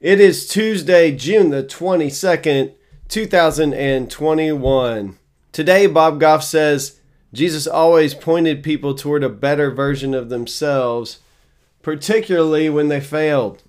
[0.00, 2.72] It is Tuesday, June the 22nd,
[3.08, 5.18] 2021.
[5.52, 7.00] Today, Bob Goff says
[7.34, 11.18] Jesus always pointed people toward a better version of themselves,
[11.82, 13.62] particularly when they failed.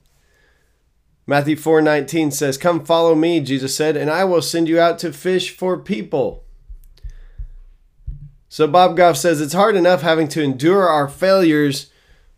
[1.28, 5.12] Matthew 4:19 says, "Come follow me," Jesus said, "and I will send you out to
[5.12, 6.46] fish for people."
[8.48, 11.91] So Bob Goff says it's hard enough having to endure our failures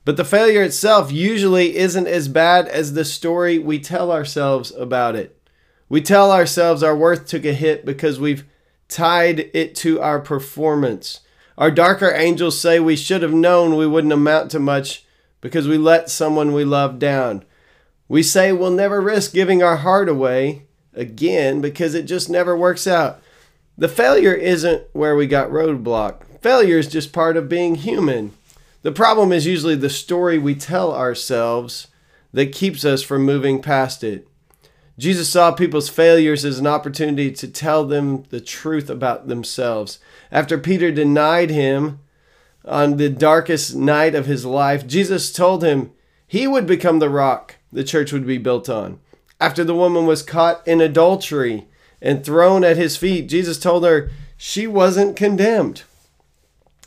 [0.06, 5.16] but the failure itself usually isn't as bad as the story we tell ourselves about
[5.16, 5.40] it.
[5.88, 8.46] We tell ourselves our worth took a hit because we've
[8.88, 11.22] tied it to our performance.
[11.58, 15.06] Our darker angels say we should have known we wouldn't amount to much
[15.40, 17.46] because we let someone we love down.
[18.08, 22.88] We say we'll never risk giving our heart away again because it just never works
[22.88, 23.22] out.
[23.78, 26.42] The failure isn't where we got roadblock.
[26.42, 28.34] Failure is just part of being human.
[28.84, 31.88] The problem is usually the story we tell ourselves
[32.34, 34.28] that keeps us from moving past it.
[35.00, 40.00] Jesus saw people's failures as an opportunity to tell them the truth about themselves.
[40.32, 42.00] After Peter denied him
[42.66, 45.92] on the darkest night of his life, Jesus told him
[46.28, 49.00] he would become the rock the church would be built on.
[49.40, 51.68] After the woman was caught in adultery
[52.02, 55.84] and thrown at his feet, Jesus told her she wasn't condemned.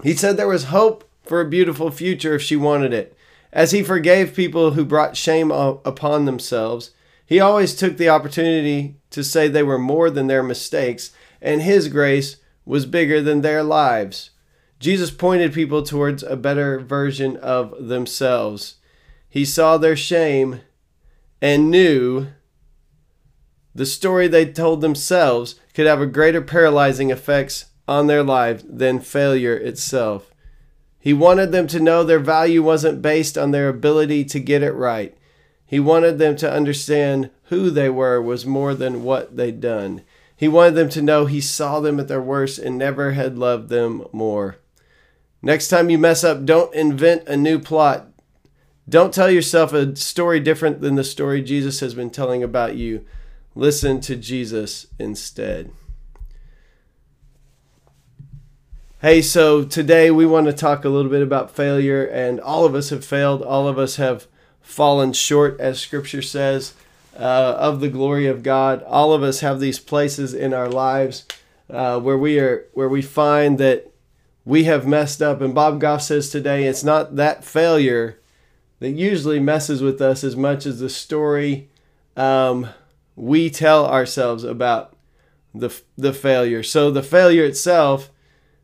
[0.02, 3.16] He said there was hope for a beautiful future if she wanted it.
[3.52, 6.90] As he forgave people who brought shame upon themselves,
[7.24, 11.10] he always took the opportunity to say they were more than their mistakes,
[11.40, 14.30] and his grace was bigger than their lives.
[14.78, 18.76] Jesus pointed people towards a better version of themselves.
[19.28, 20.60] He saw their shame
[21.40, 22.28] and knew
[23.74, 29.00] the story they told themselves could have a greater paralyzing effects on their lives than
[29.00, 30.30] failure itself.
[31.06, 34.72] He wanted them to know their value wasn't based on their ability to get it
[34.72, 35.16] right.
[35.64, 40.02] He wanted them to understand who they were was more than what they'd done.
[40.34, 43.68] He wanted them to know he saw them at their worst and never had loved
[43.68, 44.56] them more.
[45.40, 48.08] Next time you mess up, don't invent a new plot.
[48.88, 53.06] Don't tell yourself a story different than the story Jesus has been telling about you.
[53.54, 55.70] Listen to Jesus instead.
[59.06, 62.74] Hey, so today we want to talk a little bit about failure, and all of
[62.74, 63.40] us have failed.
[63.40, 64.26] All of us have
[64.60, 66.74] fallen short, as Scripture says,
[67.16, 68.82] uh, of the glory of God.
[68.82, 71.24] All of us have these places in our lives
[71.70, 73.92] uh, where we are, where we find that
[74.44, 75.40] we have messed up.
[75.40, 78.18] And Bob Goff says today, it's not that failure
[78.80, 81.68] that usually messes with us as much as the story
[82.16, 82.70] um,
[83.14, 84.96] we tell ourselves about
[85.54, 86.64] the the failure.
[86.64, 88.10] So the failure itself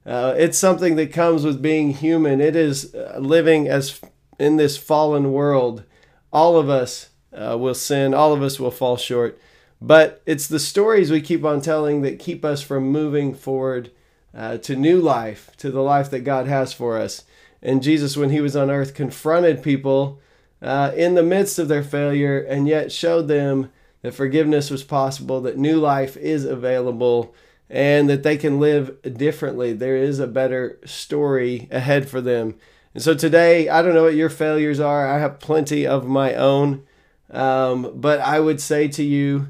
[0.04, 2.40] uh, it's something that comes with being human.
[2.40, 4.00] It is uh, living as
[4.38, 5.84] in this fallen world.
[6.32, 8.14] All of us uh, will sin.
[8.14, 9.38] All of us will fall short.
[9.80, 13.90] But it's the stories we keep on telling that keep us from moving forward
[14.34, 17.24] uh, to new life, to the life that God has for us.
[17.62, 20.20] And Jesus, when he was on earth, confronted people
[20.60, 23.70] uh, in the midst of their failure and yet showed them
[24.02, 27.34] that forgiveness was possible, that new life is available
[27.72, 29.72] and that they can live differently.
[29.72, 32.54] There is a better story ahead for them.
[32.92, 35.08] And so today, I don't know what your failures are.
[35.08, 36.84] I have plenty of my own.
[37.30, 39.48] Um, but I would say to you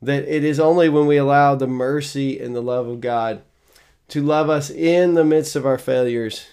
[0.00, 3.42] that it is only when we allow the mercy and the love of God
[4.06, 6.46] to love us in the midst of our failures.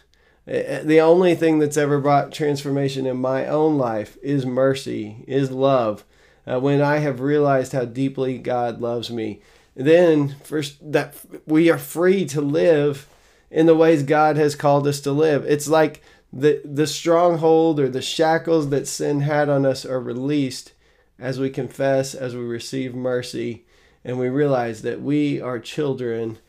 [0.47, 5.23] Eh, eh, the only thing that's ever brought transformation in my own life is mercy,
[5.27, 6.03] is love.
[6.47, 9.41] Uh, when I have realized how deeply God loves me
[9.75, 11.15] then first that
[11.45, 13.07] we are free to live
[13.49, 15.45] in the ways God has called us to live.
[15.45, 16.01] It's like
[16.33, 20.73] the the stronghold or the shackles that sin had on us are released
[21.19, 23.65] as we confess, as we receive mercy,
[24.03, 26.39] and we realize that we are children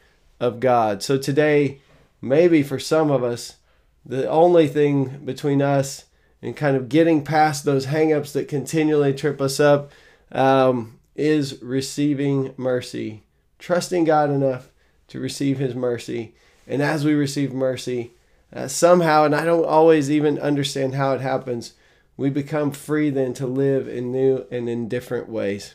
[0.41, 1.03] of God.
[1.03, 1.81] So today,
[2.21, 3.57] maybe for some of us,
[4.05, 6.07] the only thing between us
[6.41, 9.93] and kind of getting past those hangups that continually trip us up
[10.33, 13.23] um, is receiving mercy,
[13.59, 14.71] trusting God enough
[15.09, 16.35] to receive His mercy.
[16.67, 18.13] And as we receive mercy,
[18.53, 21.75] uh, somehow, and I don't always even understand how it happens,
[22.17, 25.75] we become free then to live in new and in different ways.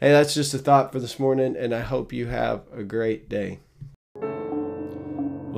[0.00, 3.28] Hey, that's just a thought for this morning, and I hope you have a great
[3.28, 3.58] day.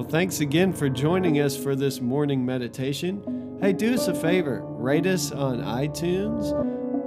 [0.01, 3.59] Well, thanks again for joining us for this morning meditation.
[3.61, 6.80] Hey, do us a favor rate us on iTunes